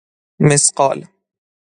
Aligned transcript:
مثقال 0.39 1.07